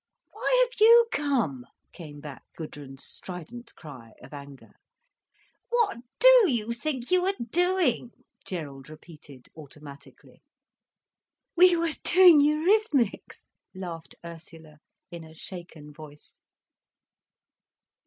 "Why 0.31 0.65
have 0.65 0.79
you 0.79 1.05
come?" 1.11 1.63
came 1.93 2.21
back 2.21 2.41
Gudrun's 2.57 3.05
strident 3.05 3.75
cry 3.75 4.13
of 4.23 4.33
anger. 4.33 4.71
"What 5.69 5.99
do 6.17 6.45
you 6.47 6.71
think 6.73 7.11
you 7.11 7.21
were 7.21 7.35
doing?" 7.51 8.09
Gerald 8.43 8.89
repeated, 8.89 9.49
automatically. 9.55 10.41
"We 11.55 11.75
were 11.75 11.93
doing 12.01 12.41
eurythmics," 12.41 13.43
laughed 13.75 14.15
Ursula, 14.25 14.79
in 15.11 15.23
a 15.23 15.35
shaken 15.35 15.93
voice. 15.93 16.39